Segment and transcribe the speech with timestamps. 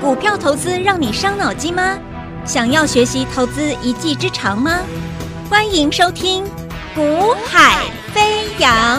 [0.00, 1.98] 股票投资让你伤脑筋吗？
[2.44, 4.78] 想要学习投资一技之长吗？
[5.50, 6.44] 欢迎收听
[6.94, 7.82] 《股海
[8.14, 8.98] 飞扬》。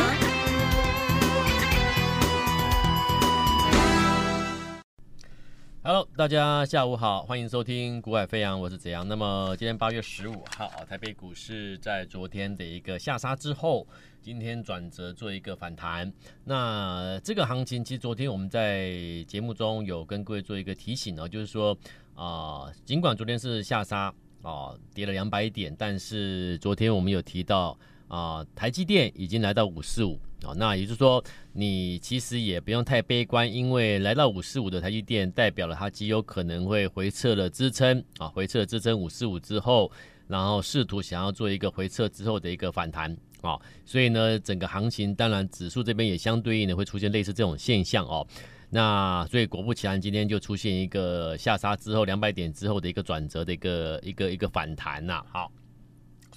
[5.91, 9.07] Hello，大家下午好，欢迎收听《股海飞扬》，我是子阳。
[9.07, 13.87] 那么今天八月十五号啊，台北股市在昨天的一个下杀之后，
[14.21, 16.13] 今天转折做一个反弹。
[16.43, 18.93] 那这个行情其实昨天我们在
[19.27, 21.75] 节目中有跟各位做一个提醒哦，就是说
[22.13, 24.13] 啊、尽管昨天是下杀
[24.43, 27.75] 啊、跌了两百点，但是昨天我们有提到
[28.09, 30.19] 啊、台积电已经来到五四五。
[30.45, 39.91] 啊，那也就是说，你其实也不用太悲观，因为来到五四五的台积电，代表了它极有可能会回撤了支撑啊，回撤了支撑五四五之后，
[40.27, 48.25] 然后试图想要做一个回撤之后的一个反弹啊，所以呢，整个行情当然指数这边也相对应的会出现类似这种现象哦。
[48.69, 55.51] 那所以果不其然，今天就出现一个下杀之后两百点之后的一个转折的一个一个一个反弹呐，好。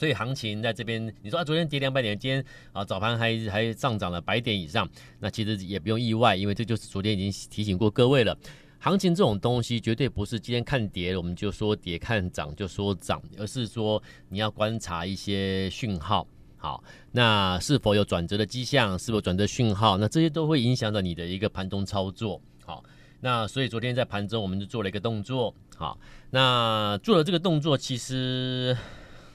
[0.03, 8.37] 所以行情在这边，你说啊，昨天跌两百点，今天啊早盘还还上涨了百点以上，那其实也不用意外，因为这就是昨天已经提醒过各位了。
[8.81, 22.83] 行情这种东西绝对不是今天看跌我们就说跌，看涨就说涨，而是说你要观察一些讯号，好，那是否有转折的迹象，是否转折讯号，那这些都会影响到你的一个盘中操作，好，
[23.21, 25.97] 那所以昨天在盘中我们就做了一个动作，好，
[26.31, 28.77] 那做了这个动作其实。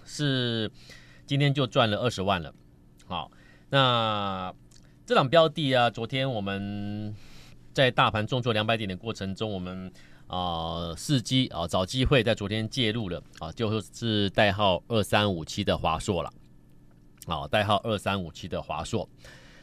[0.08, 0.72] 是
[1.26, 2.54] 今天就赚了二十万了，
[3.06, 3.30] 好，
[3.70, 4.54] 那
[5.06, 7.14] 这档标的啊，昨天我们
[7.74, 9.92] 在大盘重挫两百点的过程中，我们
[10.28, 16.32] 啊伺机啊找机会在昨天介入了啊，就是代号二三五七的华硕了，
[17.26, 19.08] 好，代号二三五七的华硕。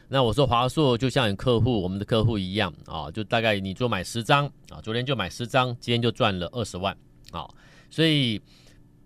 [0.07, 6.95] 那我说华硕就像客户，我们的客户一样啊，就大概你做买十张啊，昨天就买十张，今天就赚了二十万，
[7.31, 7.49] 啊，
[7.89, 8.39] 所以。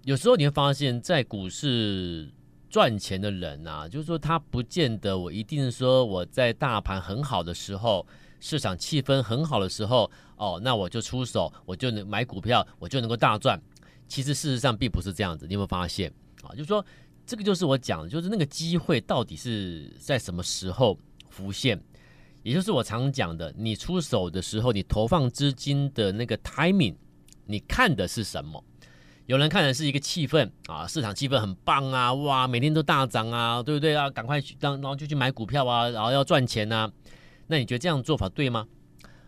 [0.03, 2.31] 有时候你会发现，在股市
[2.69, 8.06] 赚钱的人啊，就是说他不见得我一定说我在大盘很好的时候，
[8.40, 13.62] 市场气氛很好的时候，哦，那我就出手，我就能买股票，我就能够大赚。
[14.07, 16.12] 其实事实上并不是这样子，你有没有发现
[16.44, 16.50] 啊？
[16.51, 16.84] 就是说，
[17.25, 20.97] 这个就是我讲的，就是那个机会到底是在什么时候
[21.29, 21.79] 浮现，
[22.41, 26.95] 也就是我常讲的，你出手的时候，你投放资金的那个 timing，
[27.45, 28.63] 你看的是什么？
[29.29, 34.09] 有人看的是一个气氛啊，市场气氛很棒啊，哇，每天都大涨啊，对不对啊？
[34.09, 36.91] 赶快去当，然后就去买股票啊，然后要赚钱呐、啊。
[37.45, 38.68] 那你觉得这样做法对吗？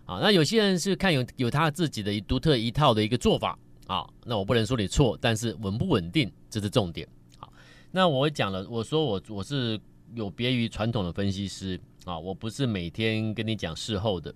[0.06, 4.04] 啊，那有些人是看有有他自己的独特一套的一个做法啊。
[4.26, 7.08] 那我不能说你错，但是稳不稳定这是重点。
[7.38, 7.54] 好，
[7.92, 9.80] 那我讲了，我说我我是
[10.16, 14.34] 有别于传统的分析师啊，我不是每天跟你讲事后的，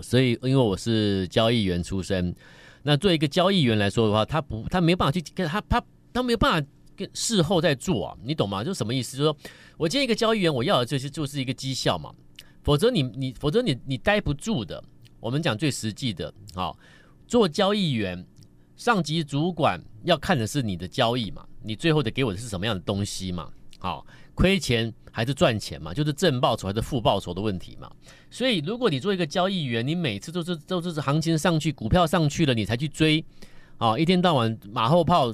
[0.00, 2.34] 所以因为我是交易员出身。
[2.82, 5.82] 那作为一个交易员来说的话，他不，他没办法去跟他，他
[6.12, 8.64] 他没有办法跟事后再做啊，你懂吗？
[8.64, 9.16] 就什么意思？
[9.16, 9.36] 就是说
[9.76, 12.12] 我今天一个交易员，我要的就是就是一个绩效嘛，
[12.62, 14.82] 否则你你否则你你待不住的。
[15.20, 16.76] 我们讲最实际的，好，
[17.26, 18.26] 做交易员，
[18.76, 24.06] 上级主管要看的是你的交易嘛，你最后的给我的是什么样的东西嘛，好。
[24.34, 27.90] 亏钱还是赚钱嘛，就是正报酬还是负报酬的问题嘛。
[28.30, 33.22] 所以，如果你做一个交易员，你每次都是都是行情上去，股票上去了，你才去追，
[33.76, 35.30] 啊，一天到晚马后炮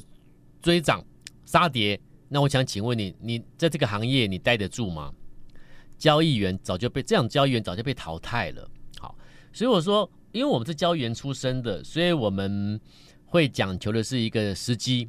[0.61, 1.05] 追涨
[1.45, 1.99] 杀跌，
[2.29, 5.13] 那我想请问你，你在这个行业你待得住吗？
[5.97, 8.69] 交易员早就被这样交易员早就被淘汰了。
[8.99, 9.17] 好，
[9.53, 12.81] 所以我说，因为我们是交易员出身的，所以我们
[13.27, 15.09] 会讲求的是一个时机。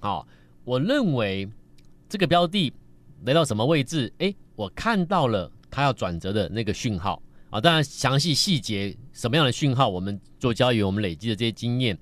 [0.00, 0.26] 好，
[0.64, 1.46] 我认为
[2.08, 2.72] 这个标的。
[3.24, 4.12] 来到什么位置？
[4.18, 7.60] 哎，我看到了它要转折的那个讯号啊！
[7.60, 11.98] 当然，详细细节什么样的讯号，我们做交易员，我们累积的这些经验，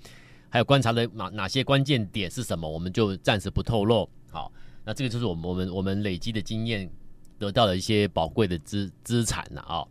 [0.50, 4.08] 还有观察的哪哪些关键点是什么，我们就暂时不透露。
[4.30, 4.52] 好，
[4.84, 6.90] 那这个就是我们我们我们累积的经验
[7.38, 9.84] 得到的一些宝贵的资资产了啊！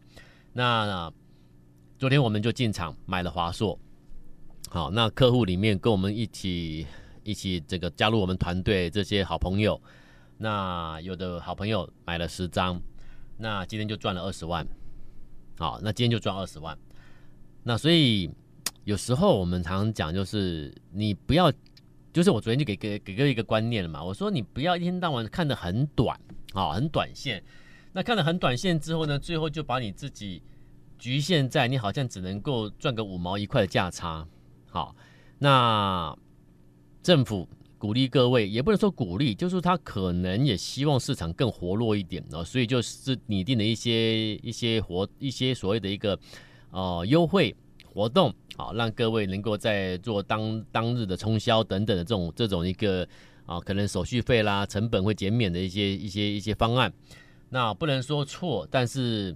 [0.51, 1.13] 那，那
[1.97, 3.79] 昨天我们就进场买了华硕。
[4.70, 6.85] 好，那客户里面跟我们一起
[7.23, 9.81] 一起这个加入我们团队这些好朋友。
[10.43, 12.78] 那有的好朋友买了十张，
[13.37, 14.67] 那今天就赚了二十万。
[15.57, 16.78] 好，那今天就赚二十万。
[17.63, 18.29] 那所以
[18.84, 21.49] 有时候我们常常讲，就是你不要，
[22.11, 24.03] 就是我昨天就给给给哥一个观念了嘛。
[24.03, 26.19] 我说你不要一天到晚看得很短
[26.53, 27.41] 啊，很短线。
[27.93, 30.43] 那看得很短线之后呢，最后就把你自己
[30.99, 34.28] 局限在你好像只能够赚个五毛一块的价差。
[34.69, 34.93] 好，
[35.39, 36.13] 那
[37.01, 37.47] 政府。
[37.84, 46.18] 鼓励各位，也不能说鼓励，就是他可能也希望市场更活络一点哦，所以就是拟定了一些一些活一些所谓的一个
[46.72, 47.53] 呃优惠
[47.84, 53.06] 活动好，让各位能够在做当当日的冲销等等的这种这种一个
[53.46, 56.94] 啊，可能手续费啦、成本会减免的一些一些一些方案。
[57.50, 59.35] 那不能说错，但是。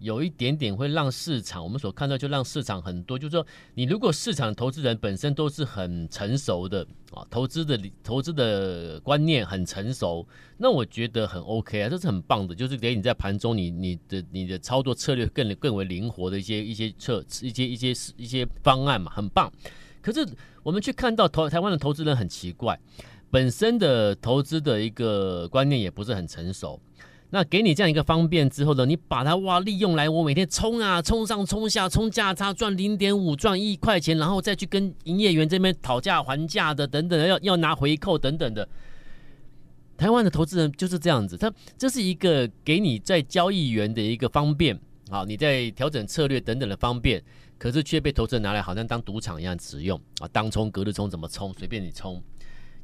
[0.00, 10.26] 有一点点会让市场，我们所看到就让市场很多，就是说，你如果市场投资人本身都是很成熟的啊，投资的投资的观念很成熟，
[10.56, 19.52] 那我觉得很 OK 啊，这是很棒的，就是给你在盘中你你的你的操作策略更更为灵活的一些一些策一些一些一些方案嘛，很棒。
[20.00, 20.26] 可是
[20.62, 22.80] 我们去看到投台湾的投资人很奇怪，
[23.30, 26.80] 本身的投资的一个观念也不是很成熟。
[27.30, 38.68] 那给你这样一个方便之后呢，你把它哇利用来，我每天冲啊冲上冲下冲价差赚零点五赚一块钱，然后再去跟营业员这边讨价还价的等等，要要拿回扣等等的。
[39.96, 44.76] 台湾的投资人就是这样子，他这是一个给你在交易员的一个方便
[45.10, 47.22] 啊，你在调整策略等等的方便，
[47.58, 52.20] 可是却被投资人拿来好像当赌场一样使用啊，当冲隔日冲怎么冲随便你冲。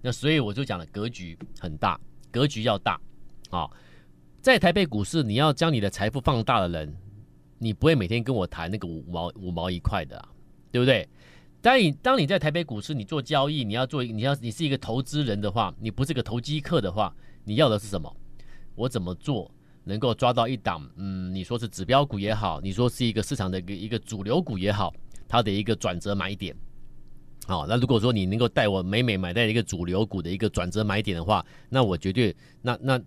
[0.02, 1.98] 那所以我就讲了，格局很大，
[2.30, 3.00] 格局要大
[3.50, 3.68] 啊。
[4.46, 6.96] 在台北股市，你要将你的财富放大的人，
[7.58, 10.24] 你不会每天跟我谈那个五毛五毛一块的，
[10.70, 11.08] 对不对？
[11.60, 17.12] 当你当你在台北股市，你做交易，你要做，你要你是一个投资人的话，你不是个投机客的话，
[17.42, 18.16] 你要的是什么？
[18.76, 19.50] 我怎么做
[19.82, 20.88] 能够抓到一档？
[20.94, 24.94] 嗯，你说是指标股也好，你说是一个市场的一个一个主流股也好，
[25.26, 26.54] 它的一个转折买点。
[27.48, 32.32] 好，那如果说你能够带我每每买在一个主流股的一个转折买点的话，那我绝对
[32.62, 33.02] 那那。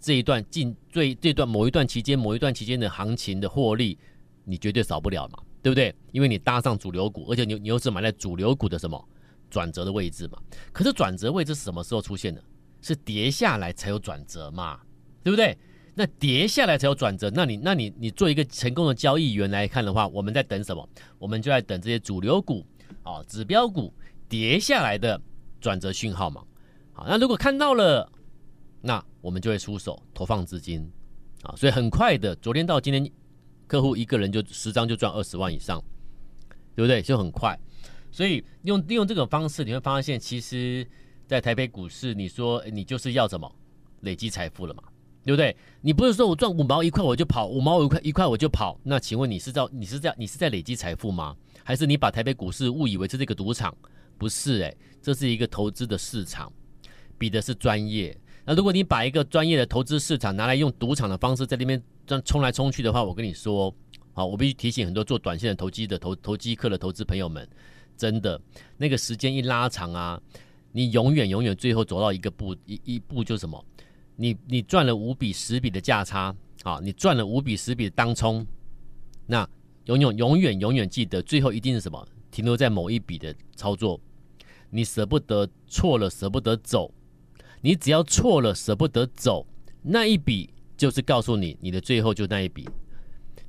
[0.00, 3.98] 这一段近最这段某一段期间某一段期间的行情的获利，
[4.44, 5.94] 你绝对少不了嘛，对不对？
[6.12, 9.08] 因为你搭上主流股，而且你你又是买在主流股的什么
[9.50, 10.38] 转折的位置嘛。
[10.72, 12.42] 可是转折位置是什么时候出现的？
[12.82, 14.78] 是跌下来才有转折嘛，
[15.24, 15.56] 对不对？
[15.94, 20.88] 那跌下来才有转折，那你那你你做一个成功的交易员来看的话，我们在等什么？
[21.18, 22.64] 我们就在等这些主流股
[23.02, 23.92] 啊、指标股
[24.28, 25.20] 跌下来的
[25.60, 26.42] 转折讯号嘛。
[26.92, 28.12] 好，那如果看到了。
[28.80, 30.88] 那我们就会出手投放资金，
[31.42, 33.10] 啊，所以很快的，昨天到今天，
[33.66, 35.82] 客户一个人就十张就赚二十万以上，
[36.74, 37.02] 对不对？
[37.02, 37.58] 就很快，
[38.12, 40.86] 所以用利用这种方式，你会发现，其实，
[41.26, 43.50] 在台北股市，你说你就是要什么
[44.02, 44.84] 累积财富了嘛，
[45.24, 45.56] 对不对？
[45.80, 51.36] 你不是说我赚五毛一块我就跑，五毛一块一块我就跑，那请问你是在你是在你是在累积财富吗？
[51.64, 53.76] 还是你把台北股市误以为是一个赌场？
[54.16, 56.52] 不是诶，这是一个投资的市场，
[57.18, 58.16] 比的是专业。
[58.48, 63.74] 那如果你把一个专业的投资市场拿来用赌场的方式在那边这样冲来冲去的话，我跟你说，
[64.12, 67.46] 好，我必须提醒很多做短线的投机的投投机客的投资朋友们，
[67.96, 68.40] 真的
[68.76, 70.22] 那个时间一拉长啊，
[70.70, 73.62] 你永远永远最后走到一个步一一步就什么？
[74.14, 76.32] 你你赚了五笔十笔的价差
[76.62, 78.46] 啊，你赚了五笔十笔的当冲，
[79.26, 79.46] 那
[79.86, 82.06] 永远永远永远记得最后一定是什么？
[82.30, 83.98] 停留在某一笔的操作，
[84.70, 86.92] 你舍不得错了，舍不得走。
[87.66, 89.44] 你只要错了，舍不得走，
[89.82, 92.64] 那一笔就是告诉你，你的最后就那一笔。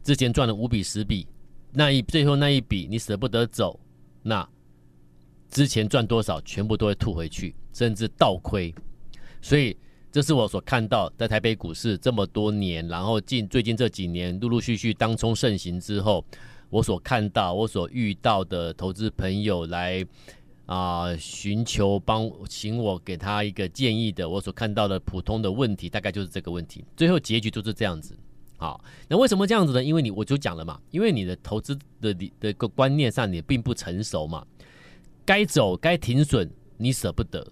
[0.03, 1.27] 之前赚了五笔十笔，
[1.71, 3.79] 那一最后那一笔你舍不得走，
[4.23, 4.49] 那
[5.51, 8.73] 之前赚多少全部都会吐回去，甚至倒亏。
[9.39, 9.77] 所以
[10.11, 16.25] 这是我所看到在台北股市这么多年，然后近最近这几年陆陆续续当冲盛行之后，
[16.71, 20.03] 我所看到我所遇到的投资朋友来。
[20.67, 26.83] 啊、寻求帮请我给他一个建议的，我所看到的普通的问题，大概就是这个问题。
[26.97, 28.13] 最后结局就是这样子。
[28.57, 29.81] 好，那为什么这样子呢？
[29.81, 34.45] 因为你我就讲了嘛，因为你的投资的的的个观念上你并不成熟嘛，
[35.23, 37.47] 该走该停损你舍不得。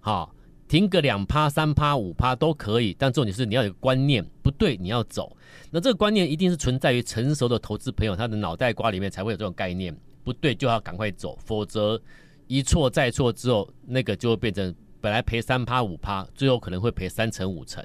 [0.00, 0.34] 好，
[0.66, 5.36] 停个两趴三趴五趴都可以，但重点是你要有观念不对，你要走。
[5.70, 12.02] 那这个观念一定是存在于成熟的投资朋友他的脑袋瓜里面才会有这种概念，不对就要赶快走，否则。
[12.52, 17.82] 一错再错之后，那个就会变成本来赔三趴五趴，最后可能会赔三成五成，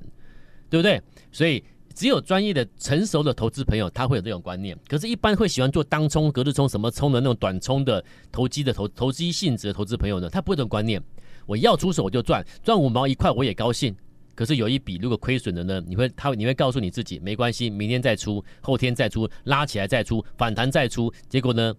[0.70, 1.02] 对不对？
[1.32, 1.64] 所以
[1.96, 4.78] 只有专业的、成熟的投资朋友，他会有这种观念。
[4.90, 11.02] 可是，一般会喜欢做当冲、隔日冲、什么冲的那种短冲的投机的投投机性质的投资朋友呢，他不会这种观念。
[11.46, 13.96] 我要出手我就赚，赚五毛一块我也高兴。
[14.36, 21.74] 可是有一笔如果亏损了呢，你会他你会告诉你自己没关系，明天再出，后天再出，拉起来再出，反弹再出，结果呢，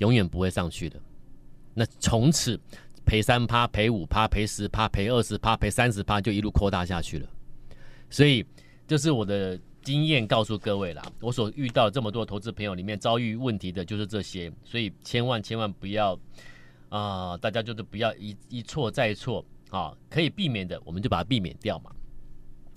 [0.00, 1.00] 永远不会上去的。
[1.78, 2.58] 那从此
[3.04, 7.28] 赔三趴、赔五趴、赔十趴、赔二十趴、赔三十趴，就一路扩大下去了。
[8.08, 8.42] 所以，
[8.88, 11.02] 这是我的经验告诉各位啦。
[11.20, 16.18] 我所遇到这么多投资朋友里面遭遇问题的就是这些，所以千万千万不要
[16.88, 21.90] 啊、大家就是不要一一错再错啊，可以避免的我们就把它避免掉嘛。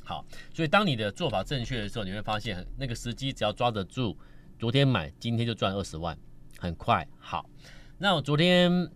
[0.04, 4.18] 好，所以当你的做法正确的时候，你会发现那个时机只要抓得住，
[4.60, 6.18] 昨天买今天就赚二十万。
[6.58, 7.08] 很快。
[7.18, 7.50] 好，
[8.02, 8.90] 那我昨天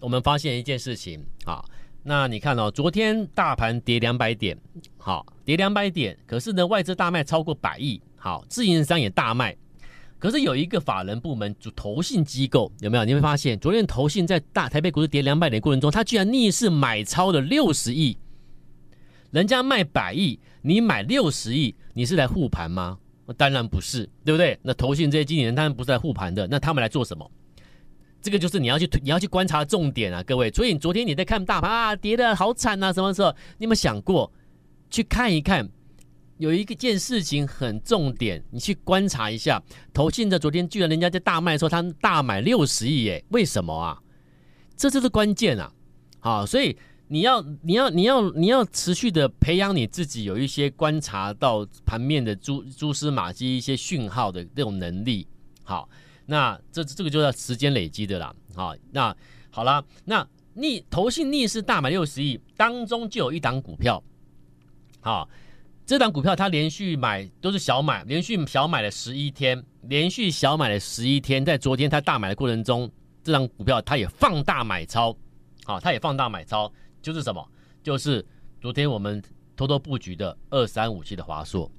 [0.00, 1.64] 我们发现一件事情啊，
[2.02, 4.58] 那你看哦，昨天大盘跌两百点，
[4.96, 9.56] 好，跌两百点，可是呢，外资大卖超过百亿，好，自营商也大卖。
[10.18, 13.04] 可是有一个法人部门，就投信机构有没有？
[13.04, 18.18] 你会发现，昨天投信在大台北股市跌两百点过程中，他居然逆势买超了六十亿。
[19.30, 22.98] 人家卖百亿，你买六十亿，你是来护盘吗？
[23.36, 24.58] 当然不是，对不对？
[24.62, 27.30] 那投信这些经理人当然不是来护盘的，那他们来做什么？
[28.20, 30.50] 这个就是你要去你要去观察重点啊，各位。
[30.50, 33.30] 所以昨天你在看大盘啊，跌得好惨啊，什么时候？
[33.58, 34.32] 你有没有想过
[34.90, 35.68] 去看一看？
[36.38, 39.60] 有一个件事情很重点，你去观察一下。
[39.92, 43.98] 投信的昨天居然人家在大卖的时候，他大买六十亿耶，为什么啊？
[44.76, 45.72] 这就是关键啊！
[46.20, 46.76] 好，所以
[47.08, 55.26] 你要你要你要你要持续的培养你自己有一些观察到盘面的蛛蛛丝马迹一些讯号的这种能力。
[55.64, 55.88] 好，
[56.28, 58.32] 那这这个就叫时间累积的啦。
[58.54, 59.16] 好，那
[59.50, 64.00] 好了，那逆投信逆势大买六十亿当中就有一档股票，
[65.00, 65.28] 好。
[65.86, 72.92] 这档股票它连续买都是小买，连续小买了十一天，连续小买了十一天，在昨天它大买的过程中，
[73.24, 75.16] 这档股票它也放大买超，
[75.64, 76.70] 好，它也放大买超，
[77.00, 77.42] 就是什么？
[77.82, 78.22] 就是
[78.60, 79.22] 昨天我们
[79.56, 81.72] 偷偷布局的二三五七的华硕，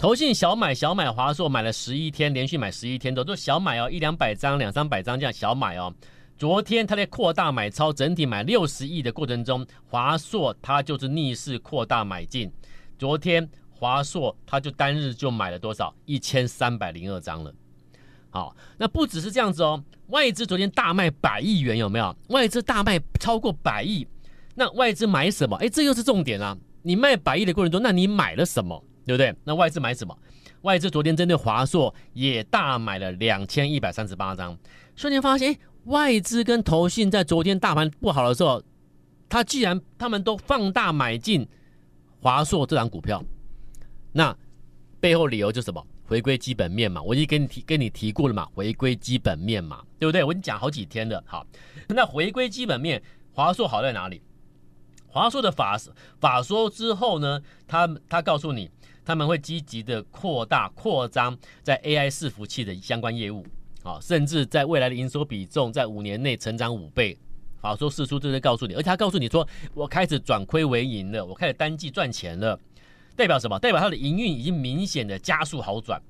[0.00, 5.92] 投信小买小买华硕买了十一天，连续买十一天都都小买哦，一两百张、两三百张这样小买哦。
[6.38, 12.50] 昨天它在扩大买超，整体买六十亿的过程中，华硕它就是逆势扩大买进。
[12.98, 15.94] 昨天华硕他就单日就买了多少？
[16.06, 17.52] 一千三百零二张了。
[18.30, 22.16] 好，那不只是这样子哦，外资昨天大卖百亿元有没有？
[22.28, 24.06] 外资大卖超过百亿，
[24.54, 25.58] 那外资买什么？
[25.58, 26.56] 哎，这又是重点啊！
[26.80, 28.82] 你卖百亿的过程中，那你买了什么？
[29.16, 29.40] 对不对？
[29.44, 30.16] 那外资买什么？
[30.62, 34.56] 外资昨天针对华硕也大买了两千一百三十八张。
[34.94, 38.62] 瞬间发现，外资跟投信在昨天大盘不好的时候，
[39.28, 41.48] 他既然他们都放大买进。
[42.22, 43.24] 华硕这档股票，
[44.12, 44.36] 那
[45.00, 45.82] 背后理由就是什么？
[46.04, 50.22] 回归基本面嘛，我已经跟你提跟你提过了嘛，回归基本面嘛，对不对？
[50.22, 51.24] 我已经讲好几天了。
[51.26, 51.46] 好，
[51.88, 53.02] 那回归基本面，
[53.32, 54.20] 华硕好在哪里？
[55.06, 55.80] 华硕的法
[56.20, 58.70] 法说之后呢，他他告诉你，
[59.04, 63.44] 他们会积极的扩大扩张在 AI 伺服器的相关业务，
[63.82, 67.18] 啊，甚至在未来的营收比重在五年内成长五倍。
[67.62, 72.58] 好，说释出这是告诉你，而且他告诉你说，我开始转亏为盈了，我开始单季赚钱了，
[73.14, 73.58] 代表什么？
[73.58, 76.00] 代表它的营运已经明显的加速好转，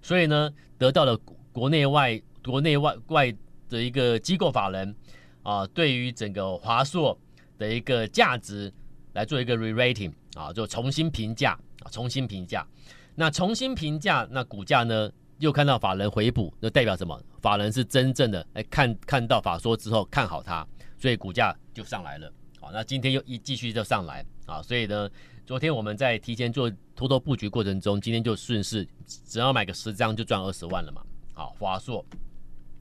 [0.00, 1.18] 所以呢，得到了
[1.50, 3.34] 国内外国内外外
[3.68, 4.94] 的一个机构法人
[5.42, 7.18] 啊，对于整个华硕
[7.58, 8.72] 的一个价值
[9.14, 11.58] 来做一个 re-rating 啊，就重新评价，
[11.90, 12.66] 重新评价。
[13.14, 17.20] 那重新评价，那股价呢又看到法人回补，那代表什么？
[17.40, 20.66] 法人是真正的来看看到法说之后看好它。
[20.98, 25.08] 所以股价就上来了，好，那今天又一继续就上来，啊，所以呢，
[25.46, 31.00] 昨天我们在提前做偷偷布局过程中，今天就顺势，只要买个十张就赚二十万了嘛，
[31.32, 32.04] 好，华硕，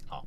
[0.06, 0.26] 好，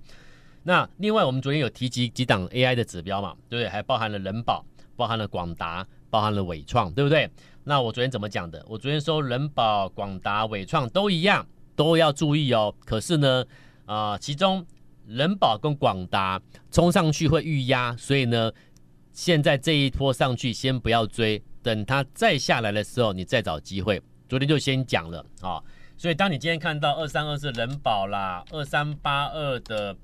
[0.62, 3.68] 那另外我们昨天有提及几档 AI 的指标嘛，对不对？
[3.68, 4.64] 还包含了人保，
[4.96, 7.30] 包含了广达，包含了纬创，对不对？
[7.64, 8.64] 那我昨天怎么讲的？
[8.68, 12.74] 我昨天说人保、广达、伟创都一样，都要注意哦。
[12.84, 13.44] 可是呢，
[13.86, 14.64] 啊、其中。
[15.04, 16.40] 人保跟广达
[16.70, 18.50] 冲上去会预压，所以呢，
[19.12, 24.00] 现在这一波上去先不要追，等它再下来的时候，你再找机会。
[24.28, 25.64] 昨天就先讲了啊、哦，
[25.96, 29.94] 所以当你今天看到二三二四人保啦，二三八二的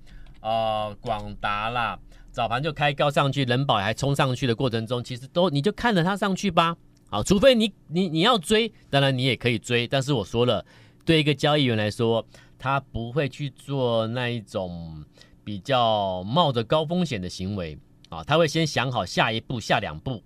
[0.40, 1.96] 呃广达啦，
[2.32, 6.76] 早盘就开高上去，人保还冲上去的过程中，其实都你就看着它上去吧。
[7.08, 10.64] 好，除非你你你要追，当然你也可以追，但是我说了，
[11.04, 12.24] 对一个交易员来说。
[12.60, 15.04] 他不会去做那一种
[15.44, 20.20] 比较冒着高风险的行为啊，他会先想好下一步、下两步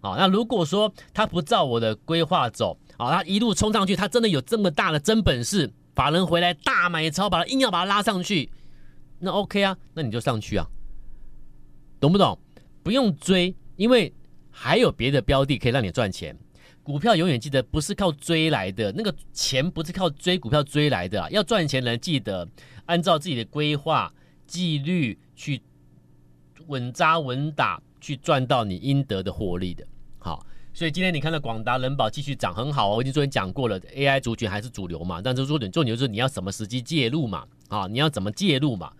[0.00, 0.16] 啊。
[0.16, 8.50] 那如果说他不照我的规划走啊，他一路冲上去，他真的有这么大的真本事，法人回来大买超，把他硬要把他拉上去，
[9.18, 10.66] 那 OK 啊，那你就上去啊，
[12.00, 12.38] 懂不懂？
[12.82, 14.10] 不用追，因为
[14.50, 16.36] 还有别的标的可以让你赚钱。
[16.82, 21.30] 股票永远记得不是靠追来的，那个钱不是靠追股票追来的。
[21.30, 22.48] 要赚钱人记得
[22.86, 24.12] 按照自己的规划
[24.46, 25.60] 纪律去
[26.66, 29.86] 稳扎稳打，去赚到你应得的获利的。
[30.18, 32.96] 好，所以今天你看到广达、人宝继续涨很好哦。
[32.96, 35.20] 我已经昨天讲过了，AI 族群还是主流嘛。
[35.22, 37.46] 但是重点重点就是你要什么时机介入嘛？
[37.68, 38.90] 啊，你要怎么介入嘛？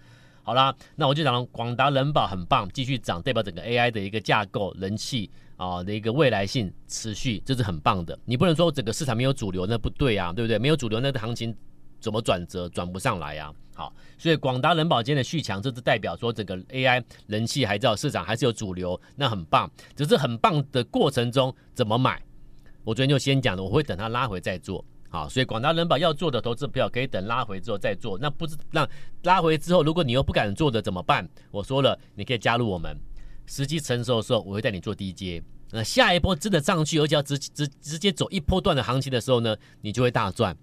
[0.42, 5.30] 好啦，那我就讲广达、人保很棒，继续涨，代表整个 AI 的一个架构人气。
[5.61, 8.18] 啊，的一个未来性持续，这是很棒的。
[8.25, 10.59] 你不能说整个市场没有主流，那不对啊，对不对？
[10.59, 11.54] 没有主流，那个行情
[12.00, 13.52] 怎么转折转不上来、啊？
[13.75, 19.70] 好，所以广达、人保今天的续强，这是代表说整个 AI 人气还在市场，还是有主流，那很棒。
[19.94, 22.23] 只是很棒的过程中怎么买？
[22.82, 24.82] 我昨天就先讲了，我会等它拉回再做。
[25.11, 28.17] 好，所以广达、人保要做的投资票，可以等拉回之后再做。
[28.19, 28.88] 那不知让
[29.25, 31.29] 拉回之后，如果你又不敢做的怎么办？
[31.50, 32.97] 我说了，你可以加入我们，
[33.47, 35.43] 时机成熟的时候，我会带你做低阶。
[35.73, 40.57] 那下一波真的上去，而且要直直直接走一波段的行情的时候呢，你就会大赚。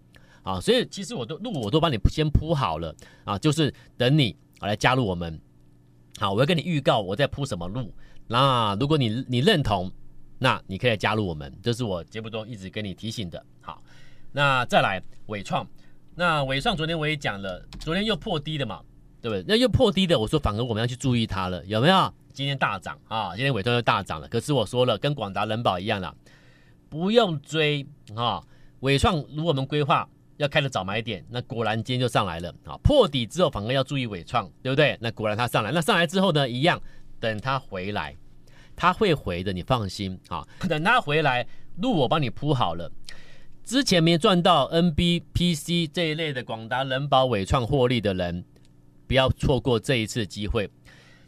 [0.44, 5.38] 啊，所以其实我都路我都帮你先铺好了啊，就是等你来加入我们。
[6.20, 7.94] 好，我要跟你预告我在铺什么路。
[8.28, 9.92] 那如果你你认同，
[10.40, 13.46] 那你可以加入我们，这是我节目中一直跟你提醒的。
[13.60, 13.84] 好，
[14.38, 15.68] 那再来伟创，
[16.14, 18.84] 那伟创昨天我也讲了，昨天又破低了嘛，
[19.20, 19.44] 对不对？
[19.48, 22.14] 那又破低的，我说反而我们要去注意它了，有没有？
[22.34, 24.28] 今天大涨啊，今天伟创又大涨了。
[24.28, 26.16] 可是我说了，跟广达、人保一样了，
[26.88, 28.40] 不用追啊。
[28.82, 30.08] 伟创如果我们规划。
[30.38, 32.78] 要开的早买点，那果然今天就上来了啊！
[32.84, 34.96] 破底之后反而要注意伟创，对不对？
[35.02, 36.80] 那果然它上来，那上来之后呢，一样
[37.20, 38.16] 等它回来，
[38.76, 40.48] 它会回的，你放心啊！
[40.70, 41.44] 等它回来，
[41.78, 42.88] 路我帮你铺好了。
[43.68, 48.46] 之前没赚到 NBPC 这一类的广达、人保、伟创获利的人，
[49.06, 50.70] 不要错过这一次机会。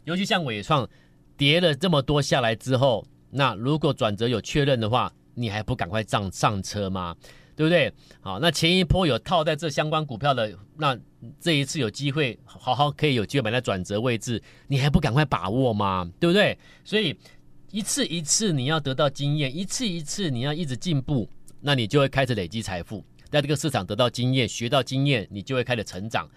[0.04, 0.88] 尤其像伟创
[1.36, 7.14] 跌了这么多下来之后，那如果转折有确认的话，你还不赶快上上车吗？
[7.54, 7.92] 对不对？
[8.22, 10.98] 好，那前一波有套在这相关股票的，那
[11.38, 16.10] 这一次有机会好好可以有机会买在转折位置，你还不赶快把握吗？
[16.18, 16.56] 对不对？
[16.84, 17.14] 所以
[17.70, 21.28] 一次一次你要得到经验，一次一次你要一直进步，
[21.60, 26.28] 那你就会开始累积财富，在这个市场得到经验，学到经验，你就会开始成长，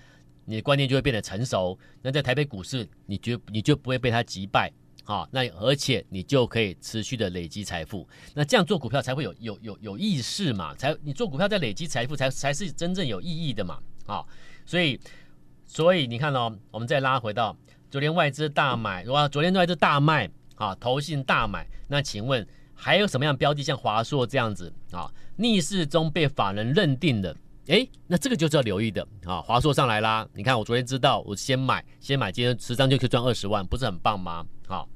[0.46, 1.78] 你的观念就会变得成熟。
[2.02, 4.72] 那在台北股市，你就你就不会被他击败。
[5.06, 10.74] 好，那而且你就可以持续的累积财富，那这样做股票才会有有有有意识嘛？
[10.76, 13.80] 才你做股票在累积财富才才是真正有意义的嘛？
[14.06, 14.26] 好，
[14.66, 14.98] 所以
[15.66, 17.54] 所以你看哦，我们再拉回到
[17.92, 27.36] 昨天外资大买，哇，昨天外资大卖啊，投信大买，那请问还有什么样标的像华硕这样子啊，逆势中被法人认定的？
[27.68, 29.42] 诶，那这个就是要留意的啊。
[29.42, 34.46] 华硕上来啦，你看我昨天知道，我先买先买，今天十张就可以赚二十万，不是很棒吗？
[34.68, 34.88] 好。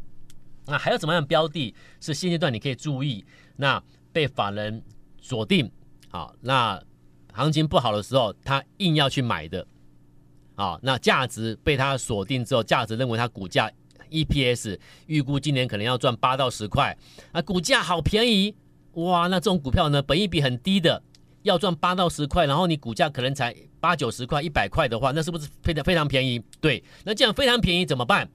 [0.70, 3.24] 那还有什么样标的是现阶段你可以注意？
[3.56, 4.84] 那被法人
[5.22, 5.72] 锁定，
[6.10, 6.78] 好，那
[7.32, 9.66] 行情不好的时候，他硬要去买的，
[10.56, 13.72] 好，那价值被他锁定之后，价值认为他股价
[14.08, 16.98] EPS 预估今年可能要赚八到十块，
[17.32, 18.56] 啊，股价好便宜，
[18.94, 21.02] 哇，那这种股票呢，本益比很低的，
[21.44, 26.42] 要赚八到十块，然后你股价可能才八九十块、一百块的话，那是不是非常非常便宜？
[26.60, 28.30] 对，那这样非常便宜怎么办？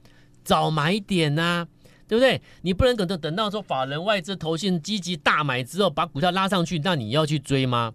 [0.44, 1.66] 早买点呐、
[2.08, 2.40] 对不对？
[2.62, 7.92] 你不能等等等到说法人外资投信积极大买之后，把股票拉上去，那你要去追吗？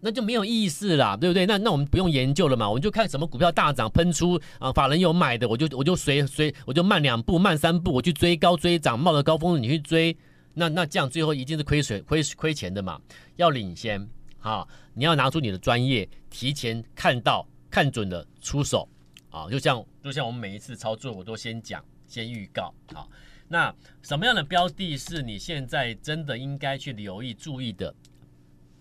[0.00, 1.44] 那就没有意思啦，对不对？
[1.46, 10.16] 那那我们不用研究了嘛，我们就看什么股票大涨喷出啊，法人有买的，我就我就随随我就慢两步慢三步，我去追高追涨，冒着高峰你去追，
[10.54, 13.00] 那那这样最后一定是亏损亏亏钱的嘛。
[13.36, 14.08] 要领先
[14.40, 18.88] 啊，你要拿出你的专业，提前看到看准了出手
[19.30, 23.06] 啊，就像就像我们每一次操作，我都先讲先预告啊。
[23.48, 27.92] 那什么样的标的是你现在真的应该去留意、注意的？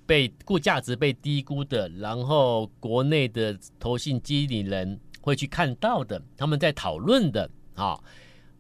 [0.07, 7.99] 被估价值被低估的，然后国内的投信经理人会去看到的，他们在讨论的啊，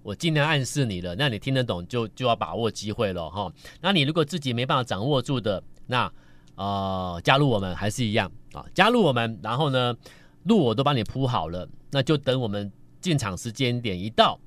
[0.03, 3.51] 我尽量暗示你了，那你听得懂就就要把握机会了哈。
[3.81, 6.11] 那你如果自己没办法掌握住的，那
[6.55, 9.95] 呃加入我们还是一样啊，加入我们，然后呢
[10.43, 14.39] 路我都帮你铺好了，那就等我们进场时间点一到，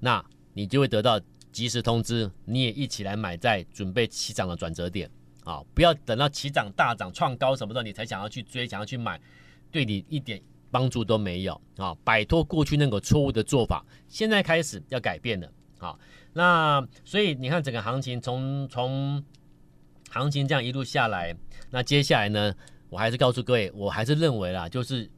[0.00, 0.22] 那。
[0.52, 1.18] 你就会得到
[1.52, 5.08] 及时通知，你也一起来买在准备起涨的转折点
[5.50, 5.64] 啊！
[5.74, 9.20] 不要等到起涨大涨创高什么的，你才想要去追，想要去买，
[9.72, 11.96] 对你一点帮助都没有啊！
[12.04, 15.98] 摆脱过去那个错误的做法，现在开始要改变了啊！
[16.32, 19.24] 那所以你看整个行情从从
[20.08, 21.34] 行情这样一路下来，
[21.70, 22.54] 那接下来呢，
[22.88, 25.10] 我还是告诉各位，我还是认为啦，就是。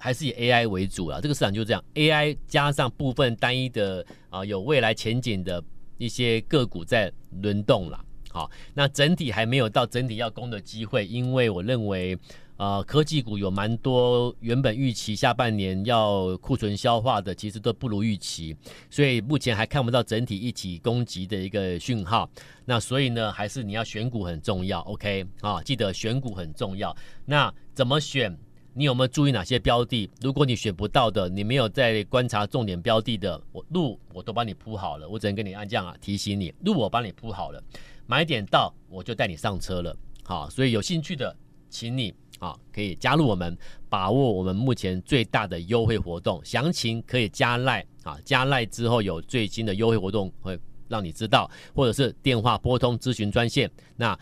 [0.00, 5.60] 还是以 AI 为主啊，这个市场就这样，AI 加上部分单一的啊有未来前景的
[5.96, 7.98] 一些个股在轮动了。
[8.38, 12.16] 好，那整体还没有到整体要攻的机会，因为我认为
[12.56, 18.56] 呃科技股有蛮多原本预期下半年要库存消化的，其实都不如预期，
[18.88, 22.30] 所以目前还看不到整体一起攻击的一个讯号。
[22.64, 26.96] 那所以呢，还是你要选股很重要，OK 啊，记得选股很重要。
[27.24, 28.38] 那怎么选？
[28.74, 30.08] 你有没有注意哪些标的？
[30.20, 37.60] 如果你选不到的，你没有在观察重点标的的，我路我都帮你铺好了，我只能跟你按这样啊提醒你，路我帮你铺好了，
[38.08, 39.94] 买点到我就带你上车了。
[40.24, 41.36] 好，所以有兴趣的，
[41.68, 43.56] 请你啊，可以加入我们，
[43.90, 46.42] 把握我们目前最大的优惠活动。
[46.42, 53.70] 详情可以加赖啊，加赖之后有最新的优惠活动会让你知道，或者是电话拨通咨询专线。
[53.94, 54.18] 那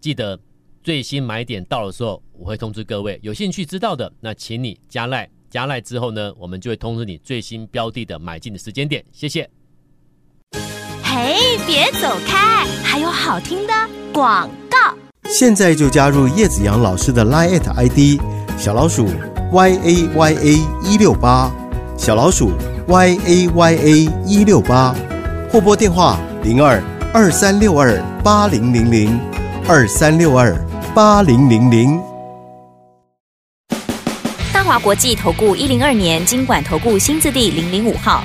[0.00, 0.38] 记得
[0.84, 3.18] 最新买点到的时候，我会通知各位。
[3.20, 9.04] 有兴趣知道的，那请你加赖，加赖之后呢，我们就会通知你最新标的的买进的时间点。
[9.10, 9.50] 谢谢。
[11.14, 13.72] 嘿，别走开，还有好听的
[14.12, 14.76] 广告。
[15.30, 18.20] 现在就加入叶子阳老师的 Line ID
[18.58, 19.06] 小老鼠
[19.52, 21.52] y a y a 一六八，
[21.96, 22.50] 小老鼠
[22.88, 24.92] y a y a 一六八，
[25.52, 29.20] 或拨电话零二二三六二八零零零
[29.68, 30.52] 二三六二
[30.96, 32.02] 八零零零。
[34.52, 38.24] 大华国际投顾一零二年经管投顾新字第零零五号。